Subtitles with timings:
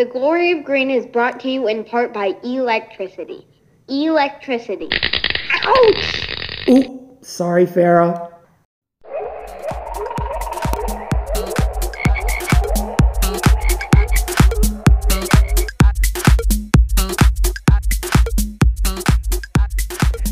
[0.00, 3.46] The glory of green is brought to you in part by electricity.
[3.86, 4.88] Electricity.
[5.62, 6.26] Ouch!
[6.70, 8.32] Ooh, sorry, Farah.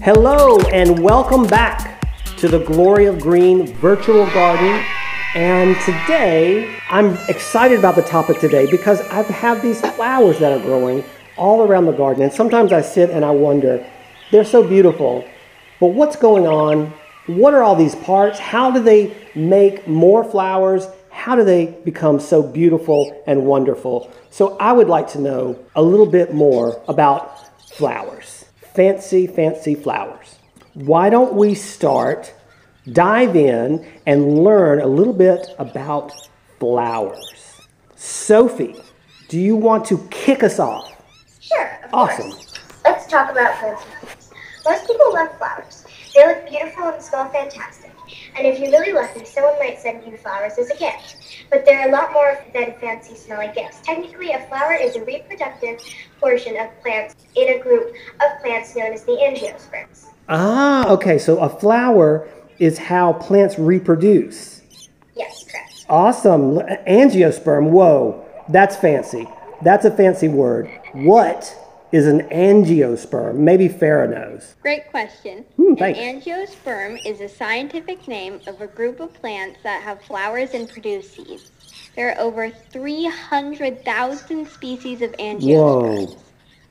[0.00, 4.95] Hello, and welcome back to the Glory of Green virtual garden.
[5.36, 10.62] And today, I'm excited about the topic today because I have these flowers that are
[10.64, 11.04] growing
[11.36, 12.22] all around the garden.
[12.22, 13.86] And sometimes I sit and I wonder,
[14.30, 15.28] they're so beautiful,
[15.78, 16.90] but what's going on?
[17.26, 18.38] What are all these parts?
[18.38, 20.88] How do they make more flowers?
[21.10, 24.10] How do they become so beautiful and wonderful?
[24.30, 28.46] So I would like to know a little bit more about flowers.
[28.74, 30.36] Fancy, fancy flowers.
[30.72, 32.32] Why don't we start,
[32.92, 36.12] dive in, and learn a little bit about
[36.58, 37.60] flowers?
[37.94, 38.76] Sophie,
[39.28, 40.92] do you want to kick us off?
[41.40, 41.80] Sure.
[41.84, 42.30] Of Awesome.
[42.30, 42.54] Course.
[42.84, 44.30] Let's talk about flowers.
[44.64, 45.84] Most people love flowers.
[46.14, 47.92] They look beautiful and smell fantastic.
[48.36, 51.16] And if you're really lucky, someone might send you flowers as a gift.
[51.50, 53.80] But they're a lot more than fancy smelling gifts.
[53.82, 55.80] Technically, a flower is a reproductive
[56.20, 60.06] portion of plants in a group of plants known as the angiosperms.
[60.28, 61.18] Ah, okay.
[61.18, 64.62] So a flower is how plants reproduce.
[65.14, 65.86] Yes, correct.
[65.88, 66.58] Awesome.
[66.88, 67.70] Angiosperm.
[67.70, 69.26] Whoa, that's fancy.
[69.62, 70.70] That's a fancy word.
[70.92, 71.54] What
[71.92, 73.36] is an angiosperm?
[73.36, 74.54] Maybe Farah knows.
[74.60, 75.44] Great question.
[75.56, 80.52] Hmm, An angiosperm is a scientific name of a group of plants that have flowers
[80.52, 81.50] and produce seeds.
[81.94, 86.08] There are over 300,000 species of angiosperms.
[86.10, 86.16] Whoa.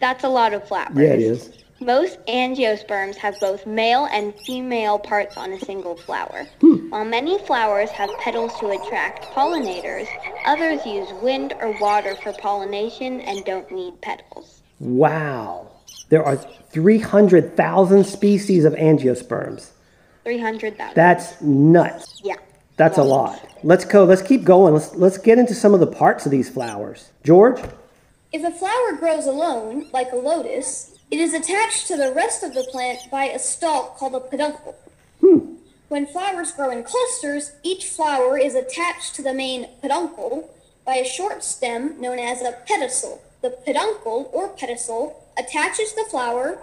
[0.00, 0.90] That's a lot of flowers.
[0.94, 1.50] Yeah, it is.
[1.80, 6.48] Most angiosperms have both male and female parts on a single flower.
[6.60, 6.90] Hmm.
[6.90, 10.08] While many flowers have petals to attract pollinators,
[10.44, 14.62] others use wind or water for pollination and don't need petals.
[14.80, 15.68] Wow.
[16.08, 19.70] There are 300,000 species of angiosperms.
[20.24, 20.94] 300,000.
[20.96, 22.20] That's nuts.
[22.24, 22.34] yeah.
[22.76, 23.44] That's a lot.
[23.64, 24.04] Let's go.
[24.04, 24.72] Let's keep going.
[24.72, 27.10] Let's let's get into some of the parts of these flowers.
[27.24, 27.60] George?
[28.32, 32.54] If a flower grows alone, like a lotus, it is attached to the rest of
[32.54, 34.76] the plant by a stalk called a peduncle.
[35.20, 35.54] Hmm.
[35.88, 40.54] When flowers grow in clusters, each flower is attached to the main peduncle
[40.84, 43.20] by a short stem known as a pedicel.
[43.40, 46.58] The peduncle or pedicel attaches the flower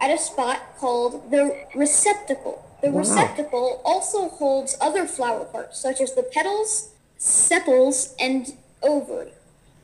[0.00, 2.64] at a spot called the receptacle.
[2.82, 3.00] The Wow.
[3.00, 9.32] receptacle also holds other flower parts, such as the petals, sepals, and ovary.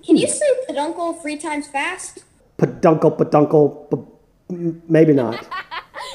[0.06, 0.32] Can you hmm.
[0.32, 2.22] say peduncle three times fast?
[2.56, 5.46] Peduncle, peduncle, p- m- maybe not.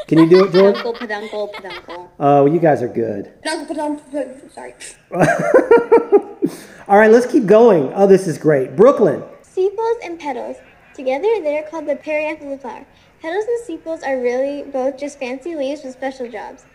[0.07, 0.75] Can you do it, George?
[0.75, 2.11] Peduncle, peduncle, peduncle.
[2.19, 3.31] Oh, you guys are good.
[3.43, 4.49] Peduncle, peduncle, peduncle.
[4.49, 4.73] Sorry.
[6.87, 7.91] All right, let's keep going.
[7.93, 8.75] Oh, this is great.
[8.75, 9.23] Brooklyn.
[9.41, 10.55] Sepals and petals.
[10.95, 12.85] Together, they're called the perianth of the flower.
[13.21, 16.65] Petals and sepals are really both just fancy leaves with special jobs.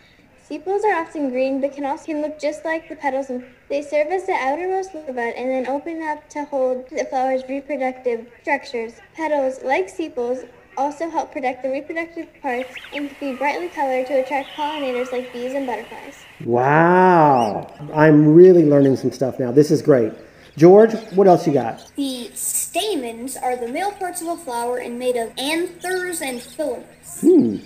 [0.47, 3.31] Sepals are often green, but can also can look just like the petals.
[3.31, 7.43] And they serve as the outermost bud and then open up to hold the flower's
[7.49, 8.93] reproductive structures.
[9.15, 10.41] Petals, like sepals,
[10.77, 15.33] also help protect the reproductive parts and can be brightly colored to attract pollinators like
[15.33, 16.27] bees and butterflies.
[16.45, 17.73] Wow.
[17.95, 19.51] I'm really learning some stuff now.
[19.51, 20.13] This is great.
[20.59, 21.91] George, what else you got?
[21.97, 27.23] The stamens are the male parts of a flower and made of anthers and filaments.
[27.23, 27.57] Hmm.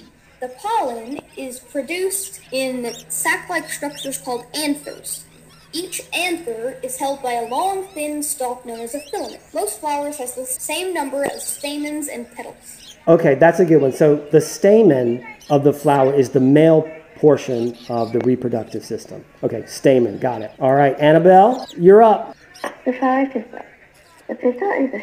[0.41, 5.25] The pollen is produced in sac-like structures called anthers.
[5.73, 9.43] Each anther is held by a long, thin stalk known as a filament.
[9.53, 12.97] Most flowers has the same number of stamens and petals.
[13.07, 13.93] Okay, that's a good one.
[13.93, 19.25] So the stamen of the flower is the male portion of the reproductive system.
[19.43, 20.53] Okay, stamen, got it.
[20.61, 22.37] All right, Annabelle, you're up.
[22.85, 23.65] The flower pistil.
[24.29, 25.03] The pistil is the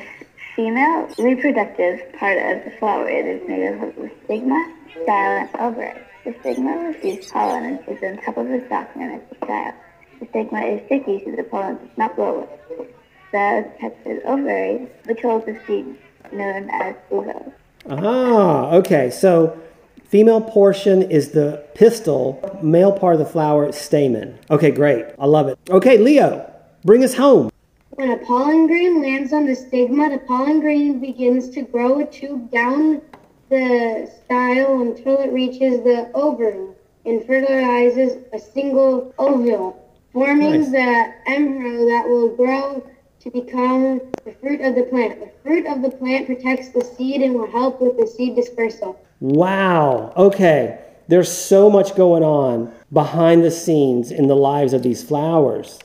[0.56, 3.10] female reproductive part of the flower.
[3.10, 6.02] It is made of the stigma, style, and ovary.
[6.26, 9.74] The stigma receives pollen and is on top of the stalk known as the style.
[10.20, 12.88] The stigma is sticky so the pollen does not blow away.
[13.32, 15.96] The attached ovary, which holds the seed
[16.32, 17.54] known as ovule.
[17.90, 19.12] Ah, okay.
[19.12, 19.60] So
[20.06, 24.40] female portion is the pistil, male part of the flower is stamen.
[24.50, 25.06] Okay, great.
[25.20, 25.60] I love it.
[25.70, 26.52] Okay, Leo,
[26.84, 27.52] bring us home.
[27.92, 32.06] When a pollen grain lands on the stigma, the pollen grain begins to grow a
[32.06, 33.02] tube down
[33.50, 36.70] the style until it reaches the ovary
[37.06, 39.82] and fertilizes a single ovule,
[40.12, 40.72] forming Nice.
[40.72, 42.84] the embryo that will grow
[43.20, 45.20] to become the fruit of the plant.
[45.20, 49.00] The fruit of the plant protects the seed and will help with the seed dispersal.
[49.20, 50.14] Wow.
[50.16, 50.80] Okay.
[51.08, 55.80] There's so much going on behind the scenes in the lives of these flowers.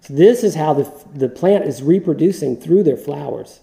[0.00, 3.60] So this is how the, the plant is reproducing through their flowers.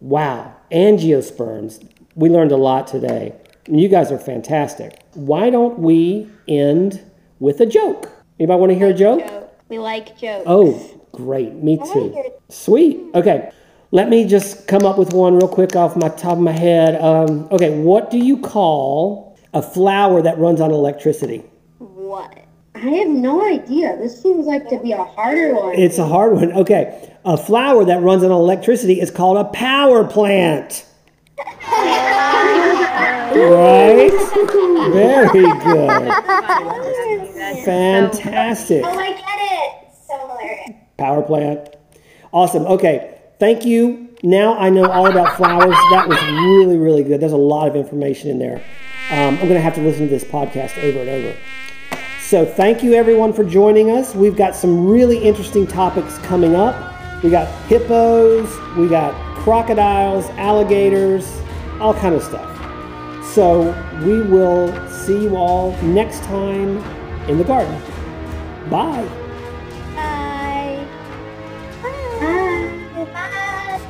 [0.00, 0.56] Wow.
[0.70, 1.86] Angiosperms.
[2.14, 3.34] We learned a lot today.
[3.68, 5.00] You guys are fantastic.
[5.14, 7.00] Why don't we end
[7.38, 8.10] with a joke?
[8.38, 9.22] Anybody want to hear a joke?
[9.68, 10.44] We like jokes.
[10.46, 11.54] Oh, great.
[11.54, 12.32] Me too.
[12.48, 13.00] Sweet.
[13.14, 13.50] Okay.
[13.92, 17.00] Let me just come up with one real quick off my top of my head.
[17.00, 21.38] Um, okay, what do you call a flower that runs on electricity?
[21.78, 22.44] What?
[22.74, 23.96] I have no idea.
[23.98, 25.74] This seems like to be a harder one.
[25.74, 26.52] It's a hard one.
[26.52, 27.12] Okay.
[27.24, 30.86] A flower that runs on electricity is called a power plant.
[33.30, 34.10] Right?
[34.92, 36.12] Very good.
[37.64, 38.84] Fantastic.
[38.84, 39.94] Oh, I get it.
[40.06, 40.70] So hilarious.
[40.98, 41.76] Power plant.
[42.32, 42.64] Awesome.
[42.66, 43.16] Okay.
[43.38, 44.08] Thank you.
[44.22, 45.74] Now I know all about flowers.
[45.92, 47.20] That was really, really good.
[47.20, 48.56] There's a lot of information in there.
[49.10, 51.36] Um, I'm going to have to listen to this podcast over and over.
[52.20, 54.14] So thank you everyone for joining us.
[54.14, 57.22] We've got some really interesting topics coming up.
[57.24, 61.28] We got hippos, we got crocodiles, alligators,
[61.80, 62.46] all kind of stuff.
[63.32, 63.70] So
[64.04, 66.78] we will see you all next time
[67.28, 67.80] in the garden.
[68.68, 69.08] Bye.
[69.94, 70.84] Bye.
[71.80, 73.06] Bye.
[73.12, 73.80] Bye.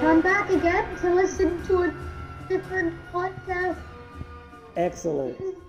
[0.00, 1.94] Come back again to listen to a
[2.48, 3.78] different podcast.
[4.76, 5.61] Excellent.